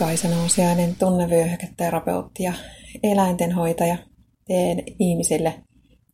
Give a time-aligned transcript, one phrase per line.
[0.00, 2.52] Kaisa Nousiainen, tunnevyöhyketerapeutti ja
[3.02, 3.96] eläintenhoitaja.
[4.46, 5.62] Teen ihmisille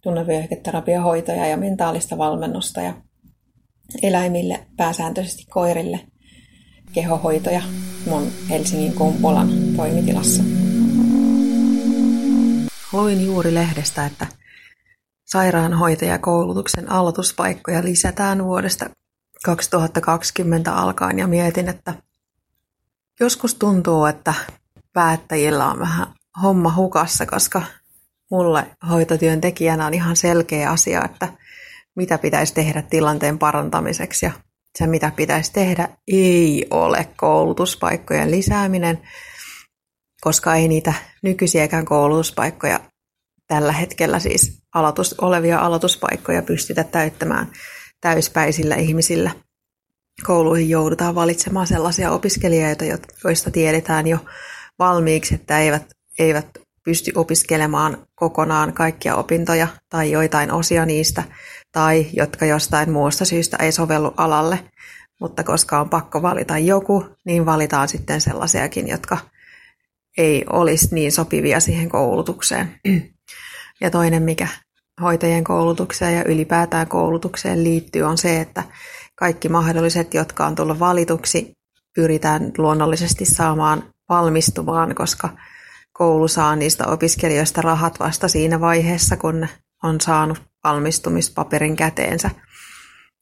[0.02, 2.94] tunnevyöhyketerapiohoitoja ja mentaalista valmennusta ja
[4.02, 6.00] eläimille, pääsääntöisesti koirille,
[6.92, 7.62] kehohoitoja
[8.06, 10.42] mun Helsingin Kumpulan toimitilassa.
[12.92, 14.26] Luin juuri lehdestä, että
[15.24, 18.90] sairaanhoitajakoulutuksen aloituspaikkoja lisätään vuodesta
[19.44, 21.94] 2020 alkaen ja mietin, että
[23.20, 24.34] joskus tuntuu, että
[24.92, 26.06] päättäjillä on vähän
[26.42, 27.62] homma hukassa, koska
[28.30, 31.28] mulle hoitotyöntekijänä on ihan selkeä asia, että
[31.96, 34.32] mitä pitäisi tehdä tilanteen parantamiseksi ja
[34.78, 39.02] se, mitä pitäisi tehdä, ei ole koulutuspaikkojen lisääminen,
[40.20, 42.80] koska ei niitä nykyisiäkään koulutuspaikkoja
[43.46, 47.52] tällä hetkellä siis aloitus, olevia aloituspaikkoja pystytä täyttämään
[48.00, 49.30] täyspäisillä ihmisillä.
[50.24, 52.84] Kouluihin joudutaan valitsemaan sellaisia opiskelijoita,
[53.24, 54.18] joista tiedetään jo
[54.78, 55.86] valmiiksi, että eivät,
[56.18, 56.46] eivät
[56.84, 61.22] pysty opiskelemaan kokonaan kaikkia opintoja tai joitain osia niistä,
[61.72, 64.58] tai jotka jostain muusta syystä ei sovellu alalle.
[65.20, 69.18] Mutta koska on pakko valita joku, niin valitaan sitten sellaisiakin, jotka
[70.18, 72.80] ei olisi niin sopivia siihen koulutukseen.
[73.80, 74.48] Ja toinen, mikä
[75.02, 78.62] hoitajien koulutukseen ja ylipäätään koulutukseen liittyy, on se, että
[79.18, 81.52] kaikki mahdolliset, jotka on tullut valituksi,
[81.94, 85.28] pyritään luonnollisesti saamaan valmistumaan, koska
[85.92, 89.48] koulu saa niistä opiskelijoista rahat vasta siinä vaiheessa, kun
[89.82, 92.30] on saanut valmistumispaperin käteensä.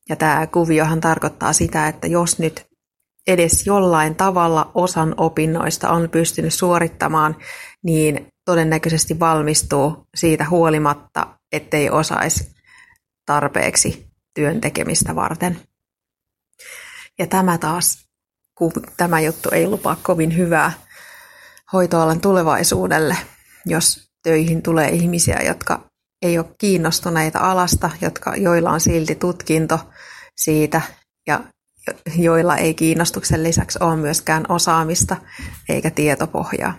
[0.08, 2.66] Ja tämä kuviohan tarkoittaa sitä, että jos nyt
[3.26, 7.36] edes jollain tavalla osan opinnoista on pystynyt suorittamaan,
[7.82, 12.54] niin todennäköisesti valmistuu siitä huolimatta, ettei osaisi
[13.26, 15.60] tarpeeksi työn tekemistä varten.
[17.18, 18.06] Ja tämä taas,
[18.54, 20.72] kun tämä juttu ei lupaa kovin hyvää
[21.72, 23.16] hoitoalan tulevaisuudelle,
[23.66, 25.90] jos töihin tulee ihmisiä, jotka
[26.22, 29.80] ei ole kiinnostuneita alasta, jotka, joilla on silti tutkinto
[30.36, 30.82] siitä
[31.26, 31.44] ja
[32.16, 35.16] joilla ei kiinnostuksen lisäksi ole myöskään osaamista
[35.68, 36.74] eikä tietopohjaa.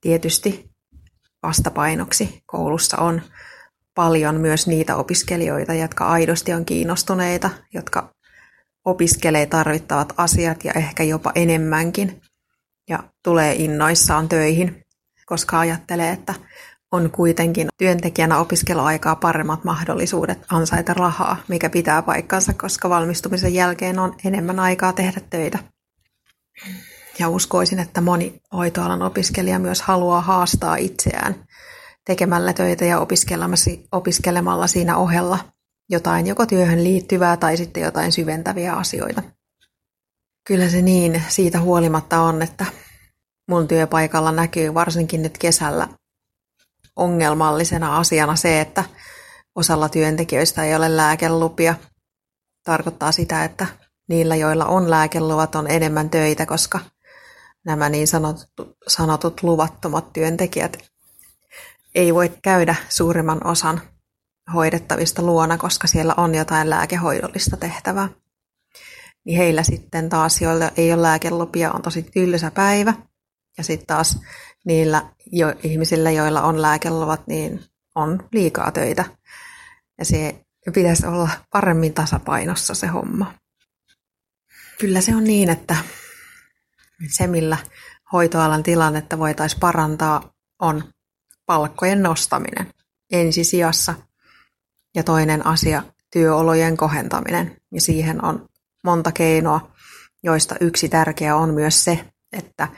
[0.00, 0.70] Tietysti
[1.42, 3.22] vastapainoksi koulussa on
[3.94, 8.14] paljon myös niitä opiskelijoita, jotka aidosti on kiinnostuneita, jotka
[8.84, 12.22] opiskelee tarvittavat asiat ja ehkä jopa enemmänkin
[12.88, 14.84] ja tulee innoissaan töihin,
[15.26, 16.34] koska ajattelee, että
[16.92, 24.14] on kuitenkin työntekijänä opiskeluaikaa paremmat mahdollisuudet ansaita rahaa, mikä pitää paikkansa, koska valmistumisen jälkeen on
[24.24, 25.58] enemmän aikaa tehdä töitä.
[27.18, 31.44] Ja uskoisin, että moni hoitoalan opiskelija myös haluaa haastaa itseään
[32.04, 33.06] tekemällä töitä ja
[33.92, 35.38] opiskelemalla siinä ohella
[35.88, 39.22] jotain joko työhön liittyvää tai sitten jotain syventäviä asioita.
[40.46, 42.66] Kyllä se niin siitä huolimatta on, että
[43.48, 45.88] mun työpaikalla näkyy varsinkin nyt kesällä
[46.96, 48.84] ongelmallisena asiana se, että
[49.54, 51.74] osalla työntekijöistä ei ole lääkelupia.
[52.64, 53.66] Tarkoittaa sitä, että
[54.08, 56.80] niillä, joilla on lääkeluvat, on enemmän töitä, koska
[57.64, 60.92] nämä niin sanotut, sanotut luvattomat työntekijät
[61.94, 63.80] ei voi käydä suurimman osan
[64.54, 68.08] hoidettavista luona, koska siellä on jotain lääkehoidollista tehtävää.
[69.24, 72.94] Niin heillä sitten taas, joilla ei ole lääkelupia, on tosi tylsä päivä.
[73.58, 74.20] Ja sitten taas
[74.64, 75.02] niillä
[75.32, 77.64] jo, ihmisillä, joilla on lääkeluvat, niin
[77.94, 79.04] on liikaa töitä.
[79.98, 83.34] Ja se pitäisi olla paremmin tasapainossa se homma.
[84.80, 85.76] Kyllä se on niin, että
[87.08, 87.58] se millä
[88.12, 90.84] hoitoalan tilannetta voitaisiin parantaa on
[91.46, 92.74] palkkojen nostaminen
[93.12, 93.94] ensisijassa
[94.94, 95.82] ja toinen asia
[96.12, 97.56] työolojen kohentaminen.
[97.74, 98.48] Ja siihen on
[98.84, 99.72] monta keinoa,
[100.22, 102.68] joista yksi tärkeä on myös se, että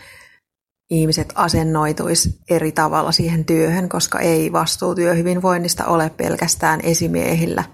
[0.91, 7.65] ihmiset asennoituisi eri tavalla siihen työhön, koska ei vastuu työhyvinvoinnista ole pelkästään esimiehillä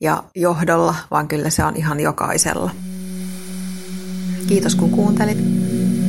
[0.00, 2.70] ja johdolla, vaan kyllä se on ihan jokaisella.
[4.48, 5.38] Kiitos kun kuuntelit.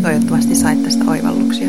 [0.02, 1.68] Toivottavasti sait tästä oivalluksia.